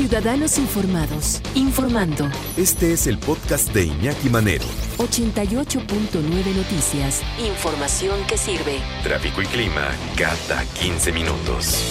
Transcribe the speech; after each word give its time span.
Ciudadanos 0.00 0.56
Informados, 0.56 1.42
informando. 1.54 2.26
Este 2.56 2.94
es 2.94 3.06
el 3.06 3.18
podcast 3.18 3.70
de 3.74 3.84
Iñaki 3.84 4.30
Manero. 4.30 4.64
88.9 4.96 6.56
Noticias. 6.56 7.22
Información 7.38 8.18
que 8.26 8.38
sirve. 8.38 8.78
Tráfico 9.02 9.42
y 9.42 9.44
clima 9.44 9.88
cada 10.16 10.64
15 10.80 11.12
minutos. 11.12 11.84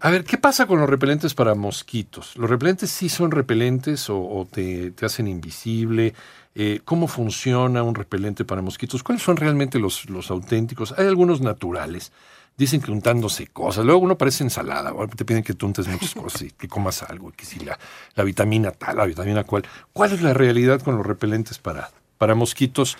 A 0.00 0.08
ver, 0.08 0.24
¿qué 0.24 0.38
pasa 0.38 0.66
con 0.66 0.80
los 0.80 0.88
repelentes 0.88 1.34
para 1.34 1.54
mosquitos? 1.54 2.34
¿Los 2.38 2.48
repelentes 2.48 2.90
sí 2.90 3.10
son 3.10 3.30
repelentes 3.30 4.06
o, 4.08 4.48
te, 4.50 4.94
hacen 5.02 5.28
invisible? 5.28 6.14
Eh, 6.54 6.80
¿Cómo 6.86 7.08
funciona 7.08 7.82
un 7.82 7.94
repelente 7.94 8.46
para 8.46 8.62
mosquitos? 8.62 9.02
¿Cuáles 9.02 9.22
son 9.22 9.36
realmente 9.36 9.78
los, 9.78 10.08
los 10.08 10.30
auténticos? 10.30 10.94
Hay 10.96 11.06
algunos 11.06 11.42
naturales 11.42 12.10
dicen 12.56 12.80
que 12.80 12.90
untándose 12.90 13.46
cosas. 13.48 13.84
Luego 13.84 14.00
uno 14.00 14.16
parece 14.16 14.44
ensalada, 14.44 14.92
te 15.14 15.24
piden 15.24 15.42
que 15.42 15.54
tú 15.54 15.66
untes 15.66 15.86
muchas 15.88 16.14
cosas 16.14 16.42
y 16.42 16.50
que 16.50 16.68
comas 16.68 17.02
algo, 17.02 17.30
que 17.32 17.44
si 17.44 17.60
la, 17.60 17.78
la, 18.14 18.24
vitamina 18.24 18.70
tal, 18.70 18.96
la 18.96 19.06
vitamina 19.06 19.44
cual. 19.44 19.64
¿Cuál 19.92 20.12
es 20.12 20.22
la 20.22 20.32
realidad 20.32 20.80
con 20.80 20.96
los 20.96 21.06
repelentes 21.06 21.58
para, 21.58 21.90
para 22.18 22.34
mosquitos? 22.34 22.96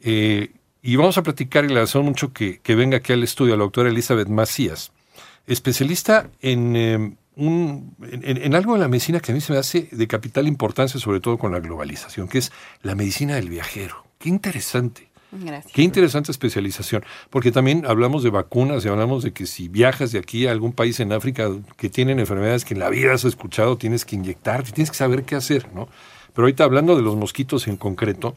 Eh, 0.00 0.52
y 0.82 0.96
vamos 0.96 1.18
a 1.18 1.22
platicar 1.22 1.64
y 1.64 1.68
le 1.68 1.74
agradecemos 1.74 2.06
mucho 2.06 2.32
que, 2.32 2.60
venga 2.68 2.98
aquí 2.98 3.12
al 3.12 3.22
estudio 3.22 3.56
la 3.56 3.64
doctora 3.64 3.90
Elizabeth 3.90 4.28
Macías, 4.28 4.92
especialista 5.46 6.30
en, 6.40 6.76
em, 6.76 7.16
un, 7.36 7.94
en, 8.00 8.54
algo 8.54 8.74
de 8.74 8.80
la 8.80 8.88
medicina 8.88 9.20
que 9.20 9.32
a 9.32 9.34
mí 9.34 9.40
se 9.40 9.52
me 9.52 9.58
hace 9.58 9.88
de 9.92 10.06
capital 10.06 10.46
importancia, 10.46 10.98
sobre 10.98 11.20
todo 11.20 11.36
con 11.38 11.52
la 11.52 11.60
globalización, 11.60 12.28
que 12.28 12.38
es 12.38 12.52
la 12.82 12.94
medicina 12.94 13.34
del 13.34 13.50
viajero. 13.50 14.04
Qué 14.18 14.28
interesante. 14.28 15.09
Gracias. 15.32 15.72
Qué 15.72 15.82
interesante 15.82 16.32
especialización, 16.32 17.04
porque 17.30 17.52
también 17.52 17.84
hablamos 17.86 18.22
de 18.22 18.30
vacunas 18.30 18.84
y 18.84 18.88
hablamos 18.88 19.22
de 19.22 19.32
que 19.32 19.46
si 19.46 19.68
viajas 19.68 20.12
de 20.12 20.18
aquí 20.18 20.46
a 20.46 20.50
algún 20.50 20.72
país 20.72 20.98
en 21.00 21.12
África 21.12 21.50
que 21.76 21.88
tienen 21.88 22.18
enfermedades 22.18 22.64
que 22.64 22.74
en 22.74 22.80
la 22.80 22.90
vida 22.90 23.12
has 23.12 23.24
escuchado, 23.24 23.76
tienes 23.78 24.04
que 24.04 24.16
inyectarte, 24.16 24.72
tienes 24.72 24.90
que 24.90 24.96
saber 24.96 25.24
qué 25.24 25.36
hacer, 25.36 25.72
¿no? 25.72 25.88
Pero 26.32 26.46
ahorita 26.46 26.64
hablando 26.64 26.96
de 26.96 27.02
los 27.02 27.16
mosquitos 27.16 27.68
en 27.68 27.76
concreto, 27.76 28.34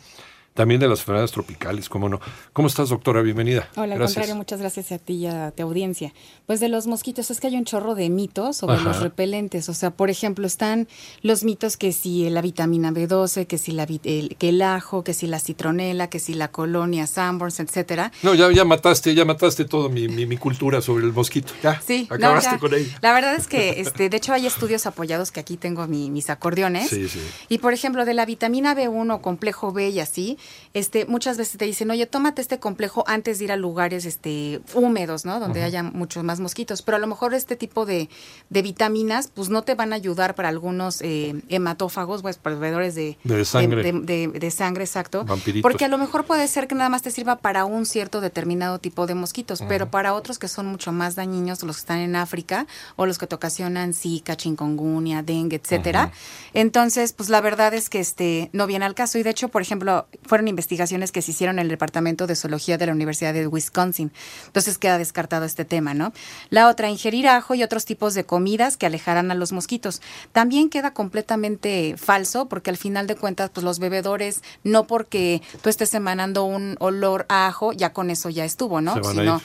también 0.53 0.79
de 0.79 0.87
las 0.87 0.99
enfermedades 0.99 1.31
tropicales, 1.31 1.89
cómo 1.89 2.09
no. 2.09 2.19
¿Cómo 2.53 2.67
estás, 2.67 2.89
doctora? 2.89 3.21
Bienvenida. 3.21 3.67
Hola, 3.75 3.95
al 3.95 4.01
contrario, 4.01 4.35
muchas 4.35 4.59
gracias 4.59 4.91
a 4.91 4.99
ti 4.99 5.13
y 5.13 5.27
a 5.27 5.51
tu 5.51 5.63
audiencia. 5.63 6.13
Pues 6.45 6.59
de 6.59 6.69
los 6.69 6.85
mosquitos, 6.85 7.31
es 7.31 7.39
que 7.39 7.47
hay 7.47 7.55
un 7.55 7.65
chorro 7.65 7.95
de 7.95 8.09
mitos 8.09 8.57
sobre 8.57 8.79
los 8.81 8.99
repelentes. 8.99 9.67
O 9.69 9.73
sea, 9.73 9.89
por 9.89 10.11
ejemplo, 10.11 10.45
están 10.45 10.87
los 11.21 11.43
mitos 11.43 11.75
que 11.77 11.91
si 11.91 12.29
la 12.29 12.41
vitamina 12.41 12.91
B12, 12.91 13.47
que 13.47 13.57
si 13.57 13.71
la, 13.71 13.87
el, 14.03 14.35
que 14.37 14.49
el 14.49 14.61
ajo, 14.61 15.03
que 15.03 15.13
si 15.13 15.25
la 15.25 15.39
citronela, 15.39 16.07
que 16.07 16.19
si 16.19 16.35
la 16.35 16.49
colonia 16.49 17.07
Sanborns, 17.07 17.59
etcétera. 17.59 18.11
No, 18.21 18.35
ya, 18.35 18.51
ya 18.51 18.63
mataste, 18.63 19.15
ya 19.15 19.25
mataste 19.25 19.65
toda 19.65 19.89
mi, 19.89 20.07
mi, 20.07 20.37
cultura 20.37 20.81
sobre 20.81 21.05
el 21.05 21.13
mosquito. 21.13 21.53
Ya, 21.63 21.81
sí, 21.81 22.07
acabaste 22.09 22.59
con 22.59 22.73
él. 22.73 22.91
La 23.01 23.13
verdad 23.13 23.35
es 23.35 23.47
que, 23.47 23.81
este, 23.81 24.09
de 24.09 24.17
hecho, 24.17 24.33
hay 24.33 24.45
estudios 24.45 24.85
apoyados 24.85 25.31
que 25.31 25.39
aquí 25.39 25.57
tengo 25.57 25.87
mis 25.87 26.29
acordeones. 26.29 26.89
Sí, 26.89 27.09
sí. 27.09 27.21
Y, 27.49 27.57
por 27.57 27.73
ejemplo, 27.73 28.05
de 28.05 28.13
la 28.13 28.25
vitamina 28.25 28.75
B1, 28.75 29.21
complejo 29.21 29.71
B 29.71 29.89
y 29.89 29.99
así, 29.99 30.37
este, 30.73 31.05
muchas 31.05 31.37
veces 31.37 31.57
te 31.57 31.65
dicen, 31.65 31.91
oye, 31.91 32.05
tómate 32.07 32.41
este 32.41 32.59
complejo 32.59 33.03
antes 33.07 33.37
de 33.37 33.45
ir 33.45 33.51
a 33.51 33.57
lugares 33.57 34.05
este, 34.05 34.61
húmedos, 34.73 35.23
¿no? 35.23 35.39
Donde 35.39 35.61
haya 35.61 35.83
muchos 35.83 36.23
más 36.23 36.39
mosquitos. 36.39 36.81
Pero 36.81 36.97
a 36.97 36.99
lo 36.99 37.05
mejor 37.07 37.33
este 37.33 37.55
tipo 37.55 37.85
de, 37.85 38.09
vitaminas, 38.49 39.29
pues 39.33 39.49
no 39.49 39.61
te 39.61 39.75
van 39.75 39.93
a 39.93 39.97
ayudar 39.97 40.33
para 40.35 40.49
algunos 40.49 41.01
eh, 41.01 41.35
hematófagos, 41.49 42.21
pues 42.23 42.37
proveedores 42.37 42.95
de, 42.95 43.17
de 43.23 43.45
sangre. 43.45 43.91
De, 43.91 44.51
sangre, 44.51 44.83
exacto. 44.83 45.25
Porque 45.61 45.85
a 45.85 45.87
lo 45.87 45.97
mejor 45.97 46.25
puede 46.25 46.47
ser 46.47 46.67
que 46.67 46.75
nada 46.75 46.89
más 46.89 47.01
te 47.03 47.11
sirva 47.11 47.37
para 47.37 47.65
un 47.65 47.85
cierto 47.85 48.21
determinado 48.21 48.79
tipo 48.79 49.05
de 49.05 49.15
mosquitos, 49.15 49.61
pero 49.67 49.91
para 49.91 50.13
otros 50.13 50.39
que 50.39 50.47
son 50.47 50.65
mucho 50.65 50.91
más 50.91 51.15
dañinos, 51.15 51.61
los 51.63 51.77
que 51.77 51.81
están 51.81 51.99
en 51.99 52.15
África 52.15 52.67
o 52.95 53.05
los 53.05 53.17
que 53.17 53.27
te 53.27 53.35
ocasionan 53.35 53.93
Zika, 53.93 54.35
chikungunya, 54.35 55.21
dengue, 55.21 55.57
etcétera. 55.57 56.11
Entonces, 56.53 57.13
pues 57.13 57.29
la 57.29 57.41
verdad 57.41 57.73
es 57.73 57.89
que 57.89 57.99
este 57.99 58.49
no 58.53 58.67
viene 58.67 58.85
al 58.85 58.95
caso. 58.95 59.17
Y 59.17 59.23
de 59.23 59.29
hecho, 59.29 59.49
por 59.49 59.61
ejemplo, 59.61 60.07
fueron 60.33 60.47
investigaciones 60.47 61.11
que 61.11 61.21
se 61.21 61.29
hicieron 61.29 61.59
en 61.59 61.65
el 61.65 61.69
Departamento 61.69 62.25
de 62.25 62.35
Zoología 62.35 62.79
de 62.79 62.87
la 62.87 62.91
Universidad 62.91 63.35
de 63.35 63.45
Wisconsin. 63.45 64.11
Entonces 64.47 64.79
queda 64.79 64.97
descartado 64.97 65.45
este 65.45 65.63
tema, 65.63 65.93
¿no? 65.93 66.11
La 66.49 66.69
otra, 66.69 66.89
ingerir 66.89 67.27
ajo 67.27 67.53
y 67.53 67.61
otros 67.61 67.85
tipos 67.85 68.15
de 68.15 68.23
comidas 68.23 68.75
que 68.75 68.87
alejarán 68.87 69.29
a 69.29 69.35
los 69.35 69.51
mosquitos. 69.51 70.01
También 70.31 70.71
queda 70.71 70.91
completamente 70.91 71.97
falso 71.99 72.47
porque 72.47 72.71
al 72.71 72.77
final 72.77 73.05
de 73.05 73.15
cuentas, 73.15 73.51
pues 73.53 73.63
los 73.63 73.77
bebedores, 73.77 74.41
no 74.63 74.87
porque 74.87 75.43
tú 75.61 75.69
estés 75.69 75.93
emanando 75.93 76.45
un 76.45 76.77
olor 76.79 77.27
a 77.29 77.45
ajo, 77.45 77.71
ya 77.71 77.93
con 77.93 78.09
eso 78.09 78.31
ya 78.31 78.43
estuvo, 78.43 78.81
¿no? 78.81 78.95
Sino, 79.03 79.39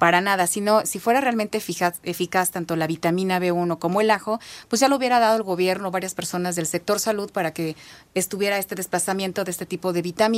para 0.00 0.20
nada, 0.20 0.48
sino 0.48 0.84
si 0.84 0.98
fuera 0.98 1.20
realmente 1.20 1.58
eficaz, 1.58 2.00
eficaz 2.02 2.50
tanto 2.50 2.74
la 2.74 2.88
vitamina 2.88 3.38
B1 3.38 3.78
como 3.78 4.00
el 4.00 4.10
ajo, 4.10 4.40
pues 4.66 4.80
ya 4.80 4.88
lo 4.88 4.96
hubiera 4.96 5.20
dado 5.20 5.36
el 5.36 5.44
gobierno, 5.44 5.92
varias 5.92 6.14
personas 6.14 6.56
del 6.56 6.66
sector 6.66 6.98
salud 6.98 7.30
para 7.30 7.52
que 7.52 7.76
estuviera 8.14 8.58
este 8.58 8.74
desplazamiento 8.74 9.44
de 9.44 9.52
este 9.52 9.66
tipo 9.66 9.92
de 9.92 10.02
vitaminas 10.02 10.31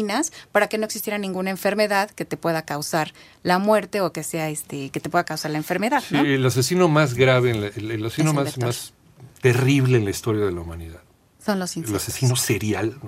para 0.53 0.69
que 0.69 0.79
no 0.79 0.85
existiera 0.85 1.19
ninguna 1.19 1.51
enfermedad 1.51 2.11
que 2.11 2.25
te 2.25 2.37
pueda 2.37 2.63
causar 2.63 3.13
la 3.43 3.59
muerte 3.59 4.01
o 4.01 4.13
que 4.13 4.23
sea 4.23 4.51
este 4.51 4.91
que 4.91 5.01
te 5.01 5.09
pueda 5.09 5.25
causar 5.25 5.51
la 5.51 5.59
enfermedad. 5.59 6.03
Sí, 6.07 6.17
el 6.17 6.45
asesino 6.45 6.89
más 6.89 7.15
grave, 7.15 7.51
el, 7.51 8.05
asesino 8.07 8.33
más, 8.33 8.59
más 8.59 8.93
terrible 9.41 9.99
en 9.99 10.05
la 10.05 10.11
historia 10.11 10.45
de 10.45 10.53
la 10.53 10.61
humanidad. 10.61 11.01
Son 11.45 11.59
los 11.59 11.77
insectos. 11.77 11.91
El 11.91 11.97
asesino 11.97 12.37
serial 12.37 12.99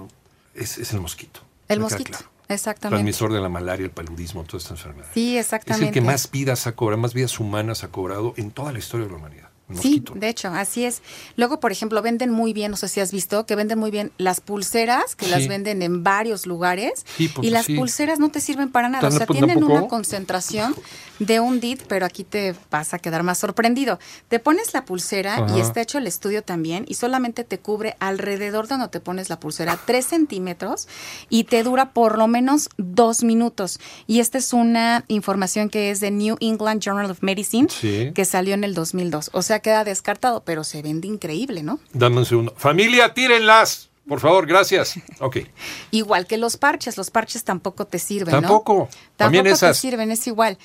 es, 0.55 0.93
el 0.93 1.01
mosquito. 1.01 1.41
El 1.69 1.81
mosquito. 1.81 2.19
Exactamente. 2.49 2.97
Transmisor 2.97 3.33
de 3.33 3.41
la 3.41 3.49
malaria, 3.49 3.85
el 3.85 3.91
paludismo, 3.91 4.45
todas 4.45 4.65
estas 4.65 4.79
enfermedades. 4.79 5.15
Sí, 5.15 5.37
exactamente. 5.37 5.87
Es 5.87 5.89
el 5.89 5.95
que 5.95 6.01
más 6.01 6.31
vidas 6.31 6.67
ha 6.67 6.73
cobrado, 6.73 7.01
más 7.01 7.15
vidas 7.15 7.41
humanas 7.41 7.83
ha 7.83 7.89
cobrado 7.89 8.35
en 8.37 8.51
toda 8.51 8.73
la 8.73 8.79
historia 8.79 9.07
de 9.07 9.13
la 9.13 9.19
humanidad. 9.19 9.51
Sí, 9.75 10.03
de 10.15 10.29
hecho, 10.29 10.49
así 10.49 10.85
es. 10.85 11.03
Luego, 11.37 11.59
por 11.59 11.73
ejemplo, 11.73 12.01
venden 12.01 12.31
muy 12.31 12.53
bien, 12.53 12.71
no 12.71 12.77
sé 12.77 12.87
si 12.89 13.01
has 13.01 13.11
visto, 13.11 13.47
que 13.47 13.57
venden 13.57 13.79
muy 13.79 13.91
bien 13.91 14.13
las 14.17 14.41
pulseras, 14.41 15.17
que 15.17 15.27
las 15.27 15.49
venden 15.49 15.83
en 15.83 16.05
varios 16.05 16.47
lugares. 16.47 17.05
Pues, 17.17 17.47
y 17.47 17.51
las 17.51 17.67
pulseras 17.67 18.21
no 18.21 18.31
te 18.31 18.41
sirven 18.41 18.71
para 18.71 18.89
nada. 18.89 19.09
O 19.09 19.11
sea, 19.11 19.27
tienen 19.27 19.65
una 19.65 19.89
concentración 19.89 20.75
de 21.19 21.41
un 21.41 21.61
DIT, 21.61 21.83
pero 21.89 22.07
aquí 22.07 22.25
te 22.25 22.55
vas 22.71 22.95
a 22.95 22.99
quedar 22.99 23.23
más 23.23 23.39
sorprendido. 23.39 23.99
Te 24.29 24.39
pones 24.39 24.73
la 24.75 24.85
pulsera 24.85 25.47
y 25.57 25.61
está 25.61 25.81
hecho 25.81 25.99
el 25.99 26.07
estudio 26.07 26.43
también 26.43 26.85
y 26.87 26.95
solamente 26.95 27.45
te 27.45 27.59
cubre 27.59 27.97
alrededor 28.01 28.69
de 28.69 28.75
donde 28.75 28.89
te 28.89 29.01
pones 29.01 29.29
la 29.29 29.41
pulsera 29.41 29.79
tres 29.85 30.07
centímetros 30.07 30.89
y 31.29 31.45
te 31.45 31.63
dura 31.63 31.91
por 31.91 32.19
lo 32.19 32.29
menos 32.29 32.69
dos 32.77 33.25
minutos. 33.25 33.81
Y 34.07 34.21
esta 34.21 34.39
es 34.39 34.53
una 34.53 35.05
información 35.09 35.71
que 35.71 35.91
es 35.91 36.01
de 36.01 36.11
New 36.11 36.37
England 36.41 36.81
Journal 36.83 37.11
of 37.11 37.23
Medicine, 37.23 37.69
que 38.15 38.25
salió 38.25 38.55
en 38.55 38.65
el 38.65 38.75
2002. 38.75 39.31
O 39.33 39.43
sea, 39.43 39.56
queda 39.61 39.85
descartado, 39.85 40.43
pero 40.45 40.65
se 40.65 40.83
vende 40.83 41.09
increíble, 41.09 41.63
¿no? 41.63 41.79
Dame 41.93 42.19
un 42.19 42.27
segundo. 42.27 42.55
Familia, 42.57 43.15
tírenlas. 43.15 43.89
Por 44.07 44.21
favor, 44.21 44.47
gracias. 44.47 44.95
Ok. 45.21 45.39
igual 45.91 46.27
que 46.27 46.37
los 46.37 46.57
parches, 46.57 46.97
los 46.97 47.11
parches 47.11 47.43
tampoco 47.43 47.87
te 47.87 47.99
sirven, 47.99 48.33
Tampoco. 48.33 48.89
También 49.17 49.45
Tampoco 49.45 49.67
te 49.67 49.75
sirven, 49.75 50.11
es 50.11 50.27
igual. 50.27 50.59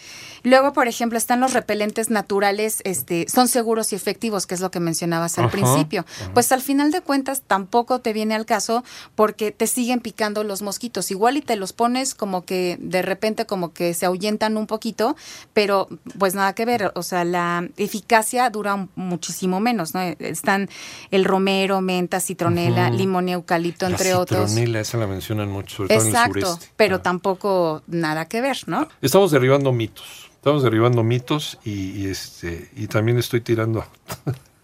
Luego, 0.44 0.74
por 0.74 0.88
ejemplo, 0.88 1.18
están 1.18 1.40
los 1.40 1.54
repelentes 1.54 2.10
naturales, 2.10 2.82
este, 2.84 3.28
son 3.30 3.48
seguros 3.48 3.94
y 3.94 3.96
efectivos, 3.96 4.46
que 4.46 4.56
es 4.56 4.62
lo 4.62 4.70
que 4.70 4.80
mencionabas 4.80 5.40
al 5.40 5.50
principio. 5.50 6.06
Pues 6.34 6.52
al 6.52 6.62
final 6.62 6.92
de 6.92 7.02
cuentas 7.02 7.42
tampoco 7.42 8.00
te 8.00 8.14
viene 8.14 8.36
al 8.36 8.46
caso 8.46 8.84
porque 9.16 9.52
te 9.52 9.68
siguen 9.68 10.02
picando 10.02 10.44
los 10.44 10.62
mosquitos. 10.62 11.10
Igual 11.12 11.38
y 11.38 11.42
te 11.42 11.56
los 11.56 11.74
pones 11.74 12.14
como 12.14 12.44
que 12.44 12.78
de 12.80 13.02
repente 13.02 13.46
como 13.46 13.74
que 13.74 13.94
se 13.94 14.06
ahuyentan 14.06 14.58
un 14.58 14.68
poquito, 14.68 15.16
pero 15.54 15.88
pues 16.20 16.36
nada 16.36 16.54
que 16.54 16.66
ver. 16.66 16.92
O 16.96 17.04
sea, 17.04 17.24
la 17.24 17.68
eficacia 17.78 18.50
dura 18.50 18.88
muchísimo 18.96 19.60
menos, 19.60 19.94
¿no? 19.94 20.02
Están 20.02 20.70
el 21.12 21.24
romero, 21.26 21.82
menta, 21.82 22.20
citronela, 22.20 22.90
limón 22.90 23.31
y 23.32 23.34
eucalipto, 23.34 23.88
entre 23.88 24.14
otros. 24.14 24.50
Citronela, 24.50 24.80
esa 24.80 24.98
la 24.98 25.08
mencionan 25.08 25.50
mucho, 25.50 25.78
sobre 25.78 25.96
Exacto, 25.96 26.38
en 26.38 26.38
el 26.38 26.46
sureste. 26.46 26.74
pero 26.76 26.98
ah. 26.98 27.02
tampoco 27.02 27.82
nada 27.88 28.26
que 28.26 28.42
ver, 28.42 28.58
¿no? 28.68 28.88
Estamos 29.02 29.32
derribando 29.32 29.72
mitos. 29.72 30.32
Estamos 30.36 30.64
derribando 30.64 31.04
mitos 31.04 31.60
y, 31.64 32.08
este 32.08 32.72
y 32.76 32.88
también 32.88 33.20
estoy 33.20 33.42
tirando 33.42 33.86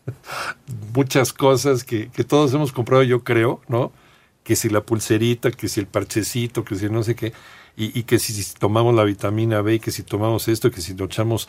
muchas 0.96 1.34
cosas 1.34 1.84
que, 1.84 2.10
todos 2.28 2.52
hemos 2.54 2.72
comprado, 2.72 3.04
yo 3.04 3.24
creo, 3.24 3.62
¿no? 3.68 3.92
Que 4.44 4.56
si 4.56 4.70
la 4.70 4.82
pulserita, 4.82 5.52
que 5.52 5.68
si 5.68 5.80
el 5.80 5.86
parchecito, 5.86 6.66
que 6.66 6.76
si 6.76 6.90
no 6.90 7.04
sé 7.04 7.16
qué, 7.16 7.32
y, 7.80 8.04
que 8.04 8.18
si, 8.18 8.44
tomamos 8.58 8.96
la 8.96 9.04
vitamina 9.04 9.62
B, 9.62 9.80
que 9.80 9.92
si 9.92 10.02
tomamos 10.02 10.48
esto, 10.48 10.72
que 10.72 10.82
si 10.82 10.96
nos 10.96 11.06
echamos, 11.06 11.48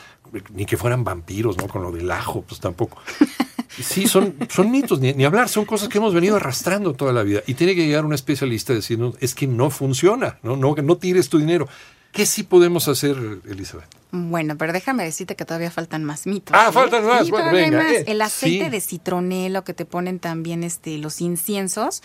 ni 0.52 0.66
que 0.66 0.76
fueran 0.76 1.02
vampiros, 1.02 1.56
¿no? 1.56 1.68
Con 1.68 1.82
lo 1.82 1.90
del 1.90 2.10
ajo, 2.10 2.42
pues 2.42 2.60
tampoco. 2.60 2.98
Sí, 3.80 4.08
son, 4.08 4.34
son 4.50 4.72
mitos, 4.72 4.98
ni, 4.98 5.24
hablar, 5.24 5.48
son 5.48 5.64
cosas 5.64 5.88
que 5.88 5.98
hemos 5.98 6.12
venido 6.12 6.34
arrastrando 6.34 6.94
toda 6.94 7.12
la 7.12 7.22
vida. 7.22 7.42
Y 7.46 7.54
tiene 7.54 7.76
que 7.76 7.86
llegar 7.86 8.04
un 8.04 8.12
especialista 8.12 8.72
a 8.72 8.76
decirnos, 8.76 9.14
es 9.20 9.36
que 9.36 9.46
no 9.46 9.70
funciona, 9.70 10.38
¿no? 10.42 10.56
No, 10.56 10.74
no 10.74 10.96
tires 10.96 11.28
tu 11.28 11.38
dinero. 11.38 11.68
¿Qué 12.10 12.26
sí 12.26 12.42
podemos 12.42 12.88
hacer, 12.88 13.16
Elizabeth? 13.48 13.86
Bueno, 14.10 14.56
pero 14.56 14.72
déjame 14.72 15.04
decirte 15.04 15.36
que 15.36 15.44
todavía 15.44 15.70
faltan 15.70 16.02
más 16.02 16.26
mitos. 16.26 16.56
Ah, 16.58 16.72
faltan 16.72 17.06
más. 17.06 17.28
bueno, 17.28 17.52
venga. 17.52 17.90
El 17.90 18.22
aceite 18.22 18.70
de 18.70 18.80
citronelo 18.80 19.62
que 19.62 19.74
te 19.74 19.84
ponen 19.84 20.18
también 20.18 20.64
este, 20.64 20.96
los 20.98 21.20
inciensos, 21.20 22.02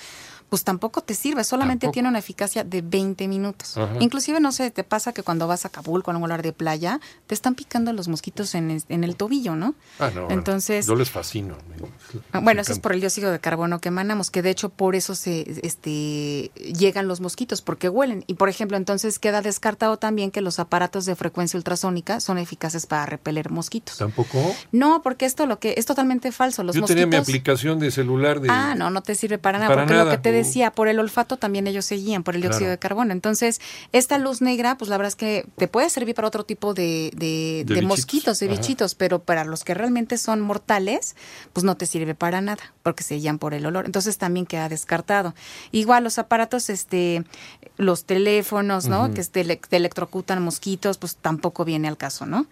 pues 0.54 0.64
tampoco 0.64 1.02
te 1.02 1.16
sirve, 1.16 1.44
solamente 1.44 1.88
tiene 1.88 2.10
una 2.10 2.20
eficacia 2.20 2.64
de 2.64 2.84
20 2.84 3.28
minutos. 3.28 3.76
Inclusive, 4.00 4.40
no 4.40 4.52
sé, 4.52 4.70
te 4.70 4.84
pasa 4.84 5.12
que 5.12 5.24
cuando 5.24 5.48
vas 5.48 5.66
a 5.66 5.70
Kabul 5.70 6.04
con 6.04 6.16
un 6.16 6.22
lugar 6.22 6.44
de 6.44 6.54
playa, 6.54 7.00
te 7.26 7.34
están 7.34 7.56
picando 7.56 7.92
los 7.92 8.08
mosquitos 8.08 8.54
en 8.54 8.70
el, 8.88 9.16
tobillo, 9.16 9.56
¿no? 9.56 9.74
Ah, 9.98 10.12
no. 10.14 10.30
Entonces, 10.30 10.86
yo 10.86 10.94
les 10.94 11.10
fascino. 11.10 11.58
Ah, 12.32 12.40
bueno, 12.40 12.62
eso 12.62 12.72
es 12.72 12.78
por 12.78 12.94
el 12.94 13.00
dióxido 13.00 13.32
de 13.32 13.40
carbono 13.40 13.82
que 13.82 13.88
emanamos, 13.88 14.30
que 14.30 14.44
de 14.44 14.52
hecho 14.52 14.70
por 14.70 14.94
eso 14.94 15.16
se 15.16 15.60
este, 15.64 16.52
llegan 16.54 17.08
los 17.08 17.20
mosquitos, 17.20 17.64
porque 17.64 17.90
huelen. 17.90 18.24
Y 18.28 18.36
por 18.36 18.48
ejemplo, 18.48 18.78
entonces 18.78 19.18
queda 19.18 19.42
descartado 19.42 19.98
también 19.98 20.30
que 20.30 20.42
los 20.42 20.60
aparatos 20.60 21.08
de 21.08 21.16
frecuencia 21.16 21.58
ultrasónica 21.58 22.20
son 22.20 22.38
eficaces 22.38 22.86
para 22.86 23.08
repeler 23.08 23.50
mosquitos. 23.50 23.98
¿Tampoco? 23.98 24.56
No, 24.72 25.02
porque 25.02 25.26
esto 25.26 25.48
lo 25.48 25.58
que 25.58 25.74
es 25.78 25.88
totalmente 25.88 26.32
falso. 26.32 26.62
Los 26.62 26.76
yo 26.76 26.86
tenía 26.86 27.08
mi 27.08 27.16
aplicación 27.16 27.80
de 27.80 27.90
celular 27.90 28.40
de... 28.40 28.50
Ah, 28.52 28.76
no, 28.76 28.92
no 28.92 29.02
te 29.02 29.16
sirve 29.16 29.40
para 29.40 29.58
nada, 29.58 29.74
porque 29.74 29.96
lo 29.96 30.08
que 30.12 30.20
te 30.20 30.43
decía, 30.44 30.72
por 30.72 30.88
el 30.88 31.00
olfato 31.00 31.38
también 31.38 31.68
ellos 31.68 31.86
seguían, 31.86 32.24
por 32.24 32.36
el 32.36 32.42
dióxido 32.42 32.70
de 32.70 32.78
carbono. 32.78 33.12
Entonces, 33.12 33.62
esta 33.92 34.18
luz 34.18 34.42
negra, 34.42 34.78
pues 34.78 34.90
la 34.90 34.98
verdad 34.98 35.10
es 35.10 35.16
que 35.16 35.46
te 35.58 35.68
puede 35.68 35.90
servir 35.90 36.16
para 36.16 36.28
otro 36.28 36.44
tipo 36.44 36.74
de, 36.74 37.12
de, 37.16 37.82
mosquitos, 37.82 38.40
de 38.40 38.48
bichitos, 38.48 38.96
pero 38.96 39.20
para 39.20 39.44
los 39.44 39.64
que 39.64 39.74
realmente 39.74 40.18
son 40.18 40.42
mortales, 40.42 41.16
pues 41.54 41.64
no 41.64 41.78
te 41.78 41.86
sirve 41.86 42.16
para 42.16 42.42
nada, 42.42 42.74
porque 42.84 43.04
se 43.04 43.16
guían 43.16 43.40
por 43.40 43.54
el 43.54 43.66
olor. 43.66 43.86
Entonces 43.86 44.18
también 44.18 44.46
queda 44.46 44.70
descartado. 44.70 45.34
Igual 45.72 46.04
los 46.04 46.20
aparatos, 46.20 46.70
este, 46.70 47.24
los 47.78 48.06
teléfonos, 48.06 48.88
¿no? 48.88 49.14
Que 49.14 49.24
te, 49.24 49.44
te 49.44 49.76
electrocutan 49.76 50.42
mosquitos, 50.42 50.98
pues 50.98 51.16
tampoco 51.16 51.66
viene 51.66 51.88
al 51.88 51.98
caso, 51.98 52.26
¿no? 52.26 52.48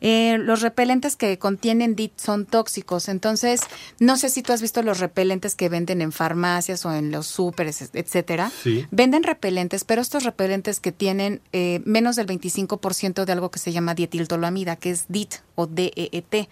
Eh, 0.00 0.38
los 0.38 0.62
repelentes 0.62 1.16
que 1.16 1.38
contienen 1.38 1.96
DIT 1.96 2.18
son 2.18 2.46
tóxicos, 2.46 3.08
entonces 3.08 3.60
no 3.98 4.16
sé 4.16 4.28
si 4.28 4.42
tú 4.42 4.52
has 4.52 4.62
visto 4.62 4.82
los 4.82 5.00
repelentes 5.00 5.54
que 5.54 5.68
venden 5.68 6.02
en 6.02 6.12
farmacias 6.12 6.84
o 6.86 6.92
en 6.92 7.10
los 7.10 7.26
súperes, 7.26 7.90
etcétera. 7.92 8.50
Venden 8.90 9.22
repelentes, 9.22 9.84
pero 9.84 10.00
estos 10.00 10.24
repelentes 10.24 10.80
que 10.80 10.92
tienen 10.92 11.40
eh, 11.52 11.80
menos 11.84 12.16
del 12.16 12.26
25% 12.26 13.24
de 13.24 13.32
algo 13.32 13.50
que 13.50 13.58
se 13.58 13.72
llama 13.72 13.94
dietiltolamida, 13.94 14.76
que 14.76 14.90
es 14.90 15.06
DIT 15.08 15.34
o 15.54 15.66
DEET. 15.66 16.48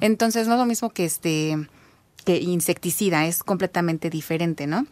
Entonces 0.00 0.46
no 0.46 0.54
es 0.54 0.60
lo 0.60 0.66
mismo 0.66 0.90
que 0.90 1.04
este 1.04 1.56
que 2.24 2.36
insecticida, 2.36 3.26
es 3.26 3.42
completamente 3.42 4.10
diferente, 4.10 4.66
¿no? 4.66 4.86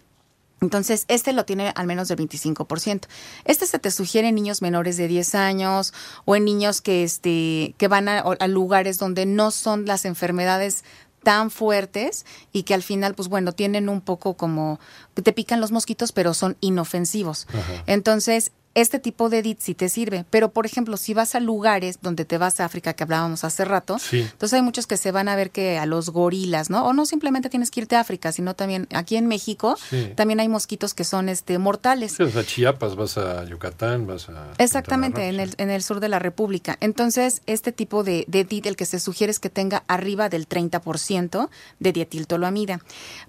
Entonces, 0.60 1.04
este 1.08 1.32
lo 1.32 1.44
tiene 1.44 1.72
al 1.74 1.86
menos 1.86 2.08
del 2.08 2.18
25%. 2.18 3.02
Este 3.44 3.66
se 3.66 3.78
te 3.78 3.90
sugiere 3.90 4.28
en 4.28 4.34
niños 4.34 4.62
menores 4.62 4.96
de 4.96 5.08
10 5.08 5.34
años 5.34 5.94
o 6.24 6.36
en 6.36 6.44
niños 6.44 6.80
que, 6.80 7.04
este, 7.04 7.74
que 7.78 7.88
van 7.88 8.08
a, 8.08 8.22
lugares 8.48 8.98
donde 8.98 9.26
no 9.26 9.50
son 9.50 9.86
las 9.86 10.04
enfermedades 10.04 10.84
tan 11.22 11.50
fuertes 11.50 12.24
y 12.52 12.62
que 12.62 12.74
al 12.74 12.82
final, 12.82 13.14
pues 13.14 13.28
bueno, 13.28 13.52
tienen 13.52 13.88
un 13.88 14.00
poco 14.00 14.34
como, 14.34 14.80
te 15.14 15.32
pican 15.32 15.60
los 15.60 15.72
mosquitos, 15.72 16.12
pero 16.12 16.34
son 16.34 16.56
inofensivos. 16.60 17.46
Entonces, 17.86 18.52
este 18.74 18.98
tipo 18.98 19.28
de 19.28 19.38
edit 19.38 19.58
sí 19.60 19.74
te 19.74 19.88
sirve. 19.88 20.24
Pero, 20.30 20.52
por 20.52 20.66
ejemplo, 20.66 20.96
si 20.96 21.14
vas 21.14 21.34
a 21.34 21.40
lugares 21.40 21.98
donde 22.02 22.24
te 22.24 22.38
vas 22.38 22.60
a 22.60 22.64
África, 22.64 22.92
que 22.92 23.02
hablábamos 23.02 23.44
hace 23.44 23.64
rato, 23.64 23.96
entonces 24.12 24.52
hay 24.54 24.62
muchos 24.62 24.86
que 24.86 24.96
se 24.96 25.10
van 25.10 25.28
a 25.28 25.36
ver 25.36 25.50
que 25.50 25.78
a 25.78 25.86
los 25.86 26.10
gorilas, 26.10 26.70
¿no? 26.70 26.86
O 26.86 26.92
no 26.92 27.06
simplemente 27.06 27.48
tienes 27.48 27.70
que 27.70 27.80
irte 27.80 27.96
a 27.96 28.00
África, 28.00 28.32
sino 28.32 28.54
también 28.54 28.86
aquí 28.92 29.16
en 29.16 29.26
México 29.26 29.76
también 30.14 30.40
hay 30.40 30.48
mosquitos 30.48 30.94
que 30.94 31.04
son 31.04 31.28
este 31.28 31.58
mortales. 31.58 32.12
Sí, 32.12 32.22
vas 32.22 32.36
a 32.36 32.44
Chiapas, 32.44 32.96
vas 32.96 33.18
a 33.18 33.44
Yucatán, 33.44 34.06
vas 34.06 34.28
a... 34.28 34.52
Exactamente, 34.58 35.28
en 35.28 35.40
el, 35.40 35.54
en 35.58 35.70
el 35.70 35.82
sur 35.82 36.00
de 36.00 36.08
la 36.08 36.18
República. 36.18 36.76
Entonces, 36.80 37.42
este 37.46 37.72
tipo 37.72 38.04
de, 38.04 38.24
de 38.28 38.44
DIT, 38.44 38.66
el 38.66 38.76
que 38.76 38.86
se 38.86 39.00
sugiere 39.00 39.30
es 39.30 39.40
que 39.40 39.50
tenga 39.50 39.84
arriba 39.88 40.28
del 40.28 40.48
30% 40.48 41.48
de 41.78 41.92
dietiltoloamida. 41.92 42.80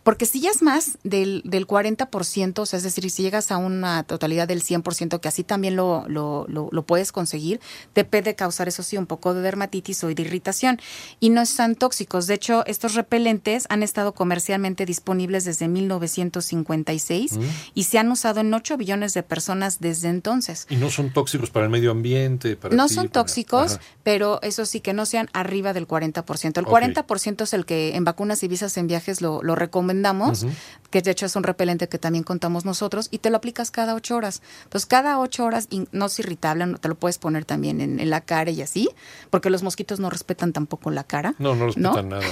Porque 0.03 0.25
si 0.25 0.41
ya 0.41 0.51
es 0.51 0.61
más 0.61 0.97
del, 1.03 1.41
del 1.45 1.67
40%, 1.67 2.59
o 2.59 2.65
sea, 2.65 2.77
es 2.77 2.83
decir, 2.83 3.09
si 3.09 3.23
llegas 3.23 3.51
a 3.51 3.57
una 3.57 4.03
totalidad 4.03 4.47
del 4.47 4.63
100%, 4.63 5.19
que 5.19 5.27
así 5.29 5.43
también 5.43 5.75
lo, 5.75 6.03
lo, 6.07 6.45
lo, 6.47 6.83
puedes 6.83 7.11
conseguir, 7.11 7.59
te 7.93 8.03
puede 8.03 8.35
causar, 8.35 8.67
eso 8.67 8.83
sí, 8.83 8.97
un 8.97 9.05
poco 9.05 9.33
de 9.33 9.41
dermatitis 9.41 10.03
o 10.03 10.07
de 10.07 10.21
irritación. 10.21 10.79
Y 11.19 11.29
no 11.29 11.41
están 11.41 11.75
tóxicos. 11.75 12.27
De 12.27 12.33
hecho, 12.33 12.65
estos 12.65 12.95
repelentes 12.95 13.65
han 13.69 13.83
estado 13.83 14.13
comercialmente 14.13 14.85
disponibles 14.85 15.45
desde 15.45 15.67
1956 15.67 17.37
mm. 17.37 17.41
y 17.73 17.83
se 17.83 17.99
han 17.99 18.11
usado 18.11 18.41
en 18.41 18.53
8 18.53 18.77
billones 18.77 19.13
de 19.13 19.23
personas 19.23 19.79
desde 19.79 20.09
entonces. 20.09 20.65
¿Y 20.69 20.75
no 20.75 20.89
son 20.89 21.13
tóxicos 21.13 21.49
para 21.49 21.65
el 21.65 21.71
medio 21.71 21.91
ambiente? 21.91 22.57
no 22.71 22.89
son 22.89 23.09
tóxicos, 23.09 23.79
pero 24.03 24.41
eso 24.41 24.65
sí, 24.65 24.81
que 24.81 24.93
no 24.93 25.05
sean 25.05 25.29
arriba 25.33 25.73
del 25.73 25.87
40%. 25.87 26.57
El 26.57 26.65
40% 26.65 27.43
es 27.43 27.53
el 27.53 27.65
que 27.65 27.95
en 27.95 28.03
vacunas 28.03 28.43
y 28.43 28.47
visas 28.47 28.75
en 28.77 28.87
viajes 28.87 29.21
lo, 29.21 29.41
lo 29.43 29.55
recomendamos, 29.55 30.45
que 30.89 31.01
de 31.01 31.11
hecho 31.11 31.27
es 31.27 31.35
un 31.35 31.43
repelente 31.43 31.87
que 31.87 31.99
también 31.99 32.23
contamos 32.23 32.65
nosotros, 32.65 33.07
y 33.11 33.19
te 33.19 33.29
lo 33.29 33.37
aplicas 33.37 33.69
cada 33.71 33.93
8 33.93 34.15
horas. 34.15 34.41
Entonces, 34.63 34.87
cada 34.87 35.18
ocho 35.19 35.45
horas 35.45 35.67
y 35.69 35.87
no 35.91 36.05
es 36.05 36.19
irritable, 36.19 36.65
no, 36.65 36.77
te 36.77 36.87
lo 36.87 36.95
puedes 36.95 37.17
poner 37.17 37.45
también 37.45 37.81
en, 37.81 38.09
la 38.09 38.21
cara 38.21 38.51
y 38.51 38.61
así, 38.61 38.89
porque 39.29 39.49
los 39.49 39.63
mosquitos 39.63 39.99
no 39.99 40.09
respetan 40.09 40.53
tampoco 40.53 40.91
la 40.91 41.03
cara. 41.03 41.35
No, 41.39 41.55
no 41.55 41.67
respetan 41.67 42.09
nada. 42.09 42.25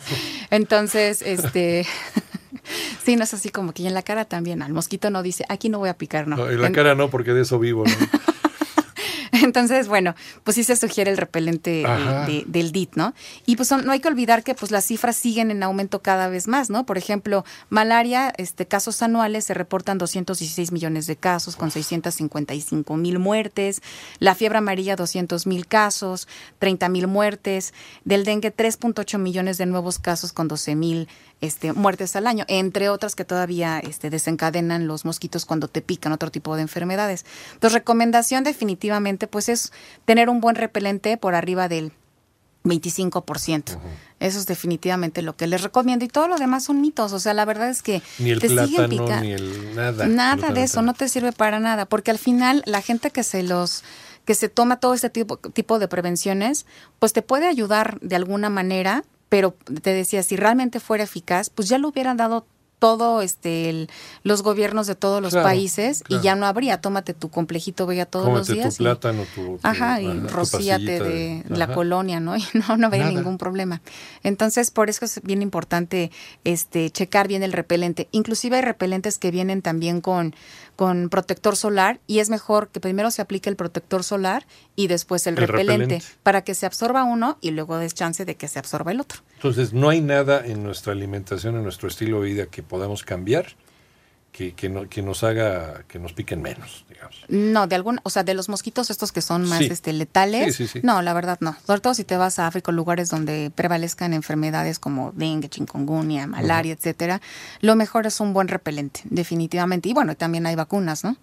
Entonces, 0.50 1.22
este... 1.22 1.86
sí, 3.04 3.16
no 3.16 3.24
es 3.24 3.34
así 3.34 3.50
como 3.50 3.72
que 3.72 3.86
en 3.86 3.94
la 3.94 4.02
cara 4.02 4.24
también. 4.24 4.62
Al 4.62 4.72
mosquito 4.72 5.10
no 5.10 5.22
dice, 5.22 5.44
aquí 5.48 5.68
no 5.68 5.78
voy 5.78 5.88
a 5.88 5.98
picar, 5.98 6.28
no. 6.28 6.36
no 6.36 6.50
en 6.50 6.60
la 6.60 6.72
cara 6.72 6.94
no, 6.94 7.10
porque 7.10 7.32
de 7.32 7.42
eso 7.42 7.58
vivo, 7.58 7.84
¿no? 7.84 7.92
Entonces, 9.44 9.88
bueno, 9.88 10.14
pues 10.42 10.56
sí 10.56 10.64
se 10.64 10.74
sugiere 10.76 11.10
el 11.10 11.16
repelente 11.16 11.84
del 12.46 12.72
DIT, 12.72 12.96
¿no? 12.96 13.14
Y 13.46 13.56
pues 13.56 13.70
no 13.70 13.92
hay 13.92 14.00
que 14.00 14.08
olvidar 14.08 14.42
que 14.42 14.54
pues 14.54 14.70
las 14.70 14.86
cifras 14.86 15.16
siguen 15.16 15.50
en 15.50 15.62
aumento 15.62 16.00
cada 16.02 16.28
vez 16.28 16.48
más, 16.48 16.70
¿no? 16.70 16.86
Por 16.86 16.98
ejemplo, 16.98 17.44
malaria, 17.68 18.32
este 18.38 18.66
casos 18.66 19.02
anuales 19.02 19.44
se 19.44 19.54
reportan 19.54 19.98
216 19.98 20.72
millones 20.72 21.06
de 21.06 21.16
casos 21.16 21.56
con 21.56 21.70
655 21.70 22.96
mil 22.96 23.18
muertes, 23.18 23.82
la 24.18 24.34
fiebre 24.34 24.58
amarilla 24.58 24.96
200 24.96 25.46
mil 25.46 25.66
casos, 25.66 26.26
30 26.58 26.88
mil 26.88 27.06
muertes, 27.06 27.74
del 28.04 28.24
dengue 28.24 28.54
3.8 28.54 29.18
millones 29.18 29.58
de 29.58 29.66
nuevos 29.66 29.98
casos 29.98 30.32
con 30.32 30.48
12 30.48 30.74
mil 30.74 31.08
este, 31.44 31.72
muertes 31.72 32.16
al 32.16 32.26
año, 32.26 32.44
entre 32.48 32.88
otras 32.88 33.14
que 33.14 33.24
todavía 33.24 33.78
este, 33.78 34.10
desencadenan 34.10 34.86
los 34.86 35.04
mosquitos 35.04 35.44
cuando 35.44 35.68
te 35.68 35.82
pican 35.82 36.12
otro 36.12 36.30
tipo 36.30 36.56
de 36.56 36.62
enfermedades. 36.62 37.24
Entonces, 37.54 37.74
recomendación 37.74 38.44
definitivamente 38.44 39.26
pues 39.26 39.48
es 39.48 39.72
tener 40.04 40.28
un 40.28 40.40
buen 40.40 40.56
repelente 40.56 41.16
por 41.16 41.34
arriba 41.34 41.68
del 41.68 41.92
25%. 42.64 43.78
Eso 44.20 44.38
es 44.38 44.46
definitivamente 44.46 45.20
lo 45.20 45.36
que 45.36 45.46
les 45.46 45.62
recomiendo. 45.62 46.04
Y 46.04 46.08
todo 46.08 46.28
lo 46.28 46.36
demás 46.36 46.64
son 46.64 46.80
mitos. 46.80 47.12
O 47.12 47.20
sea, 47.20 47.34
la 47.34 47.44
verdad 47.44 47.68
es 47.68 47.82
que 47.82 48.02
ni 48.18 48.30
el 48.30 48.40
plátano, 48.40 49.20
ni 49.20 49.32
el 49.32 49.74
nada. 49.74 50.06
Nada 50.06 50.50
de 50.50 50.62
eso, 50.62 50.80
no 50.80 50.94
te 50.94 51.08
sirve 51.08 51.32
para 51.32 51.60
nada. 51.60 51.84
Porque 51.84 52.10
al 52.10 52.18
final, 52.18 52.62
la 52.64 52.80
gente 52.80 53.10
que 53.10 53.22
se 53.22 53.42
los 53.42 53.84
que 54.24 54.34
se 54.34 54.48
toma 54.48 54.80
todo 54.80 54.94
este 54.94 55.10
tipo, 55.10 55.36
tipo 55.36 55.78
de 55.78 55.86
prevenciones, 55.86 56.64
pues 56.98 57.12
te 57.12 57.20
puede 57.20 57.46
ayudar 57.46 58.00
de 58.00 58.16
alguna 58.16 58.48
manera, 58.48 59.04
pero 59.34 59.50
te 59.82 59.92
decía, 59.92 60.22
si 60.22 60.36
realmente 60.36 60.78
fuera 60.78 61.02
eficaz, 61.02 61.50
pues 61.50 61.68
ya 61.68 61.76
lo 61.78 61.88
hubieran 61.88 62.16
dado 62.16 62.46
todo 62.84 63.22
este 63.22 63.88
los 64.24 64.42
gobiernos 64.42 64.86
de 64.86 64.94
todos 64.94 65.22
los 65.22 65.32
países 65.32 66.04
y 66.10 66.20
ya 66.20 66.34
no 66.34 66.44
habría 66.44 66.82
tómate 66.82 67.14
tu 67.14 67.30
complejito 67.30 67.86
vea 67.86 68.04
todos 68.04 68.30
los 68.30 68.46
días 68.46 68.76
tu 68.76 68.84
plátano 68.84 69.24
tu, 69.34 69.58
ajá 69.62 70.02
y 70.02 70.20
rocíate 70.28 71.00
de 71.00 71.44
la 71.48 71.72
colonia 71.72 72.20
no 72.20 72.36
y 72.36 72.44
no 72.52 72.76
no 72.76 72.88
habría 72.88 73.08
ningún 73.08 73.38
problema. 73.38 73.80
Entonces 74.22 74.70
por 74.70 74.90
eso 74.90 75.06
es 75.06 75.22
bien 75.22 75.40
importante 75.40 76.10
este 76.44 76.90
checar 76.90 77.26
bien 77.26 77.42
el 77.42 77.54
repelente. 77.54 78.08
Inclusive 78.12 78.56
hay 78.56 78.62
repelentes 78.62 79.16
que 79.16 79.30
vienen 79.30 79.62
también 79.62 80.02
con 80.02 80.34
con 80.76 81.08
protector 81.08 81.56
solar 81.56 82.00
y 82.06 82.18
es 82.18 82.30
mejor 82.30 82.68
que 82.68 82.80
primero 82.80 83.10
se 83.10 83.22
aplique 83.22 83.48
el 83.48 83.56
protector 83.56 84.02
solar 84.02 84.46
y 84.76 84.88
después 84.88 85.26
el, 85.26 85.36
repelente, 85.36 86.02
para 86.22 86.42
que 86.42 86.54
se 86.54 86.66
absorba 86.66 87.04
uno 87.04 87.38
y 87.40 87.52
luego 87.52 87.78
des 87.78 87.94
chance 87.94 88.24
de 88.24 88.34
que 88.34 88.48
se 88.48 88.58
absorba 88.58 88.92
el 88.92 89.00
otro. 89.00 89.20
Entonces, 89.36 89.72
no 89.72 89.90
hay 89.90 90.00
nada 90.00 90.44
en 90.44 90.62
nuestra 90.62 90.92
alimentación, 90.92 91.56
en 91.56 91.62
nuestro 91.62 91.88
estilo 91.88 92.22
de 92.22 92.28
vida 92.28 92.46
que 92.46 92.62
podamos 92.74 93.04
cambiar 93.04 93.46
que, 94.32 94.52
que, 94.52 94.68
no, 94.68 94.88
que 94.88 95.00
nos 95.00 95.22
haga 95.22 95.84
que 95.86 96.00
nos 96.00 96.12
piquen 96.12 96.42
menos, 96.42 96.84
digamos. 96.88 97.24
No, 97.28 97.68
de 97.68 97.76
algún, 97.76 98.00
o 98.02 98.10
sea, 98.10 98.24
de 98.24 98.34
los 98.34 98.48
mosquitos 98.48 98.90
estos 98.90 99.12
que 99.12 99.22
son 99.22 99.48
más 99.48 99.60
este 99.60 99.92
letales. 99.92 100.60
no, 100.82 101.02
la 101.02 101.14
verdad 101.14 101.38
no. 101.40 101.56
Sobre 101.64 101.80
todo 101.80 101.94
si 101.94 102.02
te 102.02 102.16
vas 102.16 102.40
a 102.40 102.48
África, 102.48 102.72
lugares 102.72 103.10
donde 103.10 103.52
prevalezcan 103.54 104.12
enfermedades 104.12 104.80
como 104.80 105.12
dengue, 105.12 105.48
chikungunya, 105.48 106.26
malaria, 106.26 106.72
etcétera, 106.72 107.20
lo 107.60 107.76
mejor 107.76 108.08
es 108.08 108.18
un 108.18 108.32
buen 108.32 108.48
repelente, 108.48 109.02
definitivamente. 109.04 109.88
Y 109.88 109.94
bueno, 109.94 110.16
también 110.16 110.46
hay 110.46 110.56
vacunas, 110.56 111.04
¿no? 111.04 111.16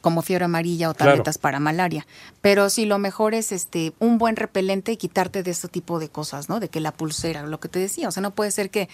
Como 0.00 0.22
fiebre 0.22 0.44
amarilla 0.44 0.90
o 0.90 0.94
tabletas 0.94 1.38
para 1.38 1.58
malaria. 1.58 2.06
Pero 2.40 2.68
sí, 2.68 2.84
lo 2.84 2.98
mejor 2.98 3.34
es 3.34 3.52
este 3.52 3.92
un 3.98 4.18
buen 4.18 4.36
repelente 4.36 4.92
y 4.92 4.96
quitarte 4.96 5.42
de 5.42 5.50
este 5.50 5.68
tipo 5.68 5.98
de 5.98 6.08
cosas, 6.08 6.48
¿no? 6.48 6.60
De 6.60 6.68
que 6.68 6.80
la 6.80 6.92
pulsera, 6.92 7.42
lo 7.42 7.58
que 7.60 7.68
te 7.68 7.78
decía, 7.78 8.08
o 8.08 8.10
sea, 8.10 8.22
no 8.22 8.32
puede 8.32 8.50
ser 8.50 8.70
que 8.70 8.88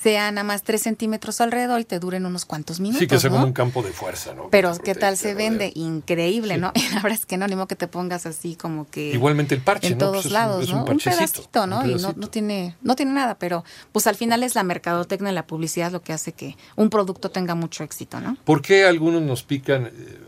sea 0.00 0.30
nada 0.32 0.44
más 0.44 0.62
tres 0.62 0.82
centímetros 0.82 1.40
alrededor 1.40 1.80
y 1.80 1.84
te 1.84 1.98
duren 1.98 2.26
unos 2.26 2.44
cuantos 2.44 2.80
minutos. 2.80 3.00
Sí, 3.00 3.06
que 3.06 3.18
sea 3.18 3.30
como 3.30 3.44
un 3.44 3.52
campo 3.52 3.82
de 3.82 3.92
fuerza, 3.92 4.34
¿no? 4.34 4.48
Pero 4.50 4.76
¿qué 4.78 4.94
tal 4.94 5.16
se 5.16 5.34
vende? 5.34 5.72
Increíble, 5.74 6.58
¿no? 6.58 6.72
Y 6.84 6.88
la 6.88 6.96
verdad 6.96 7.18
es 7.18 7.26
que 7.26 7.36
no, 7.36 7.46
ni 7.46 7.54
modo 7.54 7.68
que 7.68 7.76
te 7.76 7.88
pongas 7.88 8.26
así 8.26 8.56
como 8.56 8.88
que... 8.90 9.12
Igualmente 9.12 9.54
el 9.54 9.62
parche, 9.62 9.88
En 9.88 9.98
todos 9.98 10.24
pues 10.24 10.32
lados, 10.32 10.68
¿no? 10.68 10.84
Un, 10.84 10.98
pedacito, 10.98 11.66
¿no? 11.66 11.86
Y 11.86 11.94
no, 11.94 12.12
no, 12.16 12.28
tiene, 12.28 12.76
no 12.82 12.96
tiene 12.96 13.12
nada, 13.12 13.36
pero 13.38 13.64
pues 13.92 14.06
al 14.06 14.16
final 14.16 14.42
es 14.42 14.54
la 14.54 14.62
mercadotecnia 14.62 15.30
y 15.30 15.34
la 15.34 15.46
publicidad 15.46 15.92
lo 15.92 16.02
que 16.02 16.12
hace 16.12 16.32
que 16.32 16.56
un 16.76 16.90
producto 16.90 17.30
tenga 17.30 17.54
mucho 17.54 17.84
éxito, 17.84 18.20
¿no? 18.20 18.36
¿Por 18.44 18.60
qué 18.60 18.84
algunos 18.84 19.22
nos 19.22 19.42
pican? 19.42 19.86
Eh, 19.86 20.23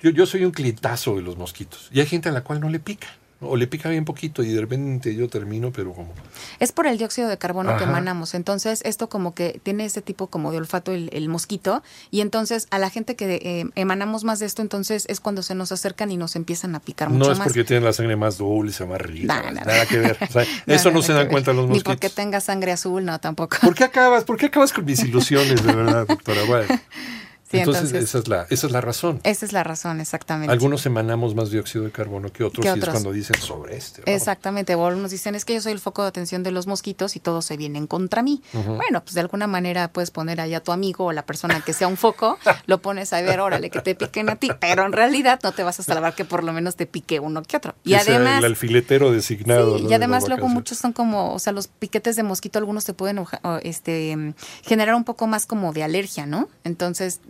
yo, 0.00 0.10
yo 0.10 0.26
soy 0.26 0.44
un 0.44 0.52
clientazo 0.52 1.16
de 1.16 1.22
los 1.22 1.36
mosquitos 1.36 1.88
y 1.92 2.00
hay 2.00 2.06
gente 2.06 2.28
a 2.28 2.32
la 2.32 2.42
cual 2.42 2.60
no 2.60 2.68
le 2.68 2.80
pica. 2.80 3.08
O 3.40 3.56
le 3.56 3.68
pica 3.68 3.88
bien 3.88 4.04
poquito 4.04 4.42
y 4.42 4.48
de 4.48 4.60
repente 4.60 5.14
yo 5.14 5.28
termino, 5.28 5.70
pero 5.70 5.92
como... 5.92 6.12
Es 6.58 6.72
por 6.72 6.88
el 6.88 6.98
dióxido 6.98 7.28
de 7.28 7.38
carbono 7.38 7.76
que 7.76 7.84
emanamos. 7.84 8.34
Entonces, 8.34 8.80
esto 8.84 9.08
como 9.08 9.32
que 9.32 9.60
tiene 9.62 9.84
ese 9.84 10.02
tipo 10.02 10.26
como 10.26 10.50
de 10.50 10.58
olfato 10.58 10.90
el, 10.90 11.28
mosquito. 11.28 11.84
Y 12.10 12.20
entonces, 12.20 12.66
a 12.72 12.80
la 12.80 12.90
gente 12.90 13.14
que 13.14 13.36
eh, 13.36 13.70
emanamos 13.76 14.24
más 14.24 14.40
de 14.40 14.46
esto, 14.46 14.60
entonces 14.60 15.04
es 15.08 15.20
cuando 15.20 15.44
se 15.44 15.54
nos 15.54 15.70
acercan 15.70 16.10
y 16.10 16.16
nos 16.16 16.34
empiezan 16.34 16.74
a 16.74 16.80
picar 16.80 17.10
mucho 17.10 17.28
más. 17.28 17.38
No 17.38 17.44
es 17.44 17.48
porque 17.48 17.62
tienen 17.62 17.84
la 17.84 17.92
sangre 17.92 18.16
más 18.16 18.38
dulce, 18.38 18.84
más 18.86 19.00
rica. 19.00 19.52
nada 19.52 19.86
que 19.86 19.98
ver. 19.98 20.18
eso 20.66 20.90
no 20.90 21.00
se 21.00 21.12
dan 21.12 21.28
cuenta 21.28 21.52
los 21.52 21.68
mosquitos. 21.68 21.88
Ni 21.88 21.94
porque 21.94 22.10
tenga 22.10 22.40
sangre 22.40 22.72
azul, 22.72 23.04
no, 23.04 23.20
tampoco. 23.20 23.56
¿Por 23.62 23.76
qué 23.76 23.84
acabas, 23.84 24.24
por 24.24 24.36
qué 24.36 24.46
acabas 24.46 24.72
con 24.72 24.84
mis 24.84 24.98
ilusiones, 25.04 25.64
de 25.64 25.72
verdad, 25.76 26.08
doctora? 26.08 26.42
Bueno 26.44 26.66
entonces, 27.52 27.92
esa, 27.92 28.18
es 28.18 28.28
la, 28.28 28.46
esa 28.50 28.66
es 28.66 28.72
la 28.72 28.80
razón. 28.80 29.20
Esa 29.24 29.46
es 29.46 29.52
la 29.52 29.64
razón, 29.64 30.00
exactamente. 30.00 30.52
Algunos 30.52 30.84
emanamos 30.86 31.34
más 31.34 31.50
dióxido 31.50 31.84
de 31.84 31.90
carbono 31.90 32.32
que 32.32 32.44
otros, 32.44 32.64
y 32.64 32.68
es 32.68 32.88
cuando 32.88 33.12
dicen 33.12 33.40
sobre 33.40 33.76
este. 33.76 34.02
Exactamente, 34.12 34.74
o 34.74 34.86
algunos 34.86 35.10
dicen 35.10 35.34
es 35.34 35.44
que 35.44 35.54
yo 35.54 35.60
soy 35.60 35.72
el 35.72 35.80
foco 35.80 36.02
de 36.02 36.08
atención 36.08 36.42
de 36.42 36.50
los 36.50 36.66
mosquitos 36.66 37.16
y 37.16 37.20
todos 37.20 37.44
se 37.44 37.56
vienen 37.56 37.86
contra 37.86 38.22
mí. 38.22 38.42
Bueno, 38.52 39.02
pues 39.02 39.14
de 39.14 39.20
alguna 39.20 39.46
manera 39.46 39.88
puedes 39.92 40.10
poner 40.10 40.40
ahí 40.40 40.54
a 40.54 40.60
tu 40.60 40.72
amigo 40.72 41.06
o 41.06 41.12
la 41.12 41.24
persona 41.24 41.60
que 41.60 41.72
sea 41.72 41.88
un 41.88 41.96
foco, 41.96 42.38
lo 42.66 42.82
pones 42.82 43.12
a 43.12 43.20
ver, 43.22 43.40
órale, 43.40 43.70
que 43.70 43.80
te 43.80 43.94
piquen 43.94 44.30
a 44.30 44.36
ti, 44.36 44.50
pero 44.60 44.84
en 44.84 44.92
realidad 44.92 45.40
no 45.42 45.52
te 45.52 45.62
vas 45.62 45.80
a 45.80 45.82
salvar 45.82 46.14
que 46.14 46.24
por 46.24 46.44
lo 46.44 46.52
menos 46.52 46.76
te 46.76 46.86
pique 46.86 47.20
uno 47.20 47.42
que 47.42 47.56
otro. 47.56 47.74
Y 47.84 47.94
además... 47.94 48.38
El 48.38 48.44
alfiletero 48.44 49.10
designado. 49.10 49.78
y 49.78 49.92
además 49.92 50.28
luego 50.28 50.48
muchos 50.48 50.78
son 50.78 50.92
como, 50.92 51.34
o 51.34 51.38
sea, 51.38 51.52
los 51.52 51.68
piquetes 51.68 52.16
de 52.16 52.22
mosquito 52.22 52.58
algunos 52.58 52.84
te 52.84 52.94
pueden 52.94 53.24
este, 53.62 54.34
generar 54.62 54.94
un 54.94 55.04
poco 55.04 55.26
más 55.26 55.46
como 55.46 55.72
de 55.72 55.82
alergia, 55.82 56.26
¿no? 56.26 56.48
Entonces, 56.64 57.20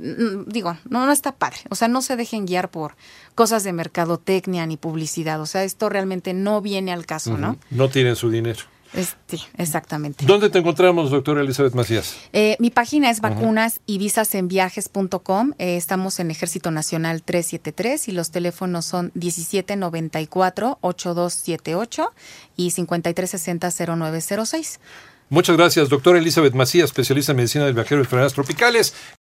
digo, 0.47 0.77
no, 0.89 1.07
no 1.07 1.13
está 1.13 1.33
padre. 1.33 1.59
O 1.71 1.75
sea, 1.75 1.89
no 1.89 2.03
se 2.03 2.15
dejen 2.17 2.47
guiar 2.47 2.71
por 2.71 2.95
cosas 3.35 3.65
de 3.65 3.73
mercadotecnia 3.73 4.67
ni 4.67 4.77
publicidad. 4.77 5.41
O 5.41 5.47
sea, 5.47 5.65
esto 5.65 5.89
realmente 5.89 6.35
no 6.35 6.61
viene 6.61 6.93
al 6.93 7.07
caso, 7.07 7.39
¿no? 7.39 7.57
No 7.71 7.89
tienen 7.89 8.15
su 8.17 8.31
dinero. 8.31 8.61
sí, 9.27 9.41
exactamente. 9.57 10.25
¿Dónde 10.27 10.51
te 10.51 10.59
encontramos, 10.59 11.11
doctora 11.11 11.41
Elizabeth 11.43 11.75
Macías? 11.75 12.17
Eh, 12.33 12.57
mi 12.59 12.71
página 12.71 13.11
es 13.11 13.21
vacunas 13.21 13.81
y 13.87 13.99
visasenviajes.com. 13.99 15.53
Eh, 15.59 15.77
estamos 15.77 16.19
en 16.21 16.31
Ejército 16.31 16.71
Nacional 16.71 17.23
373 17.23 18.09
y 18.09 18.13
los 18.13 18.31
teléfonos 18.31 18.87
son 18.87 19.13
1794-8278 19.13 22.11
y 22.57 22.71
5360-0906. 22.71 24.79
Muchas 25.31 25.59
gracias, 25.59 25.91
doctora 25.91 26.19
Elizabeth 26.19 26.55
Macías, 26.55 26.87
especialista 26.87 27.33
en 27.33 27.37
medicina 27.37 27.67
del 27.67 27.75
viajero 27.75 28.01
y 28.01 28.05
enfermedades 28.05 28.33
tropicales. 28.33 28.95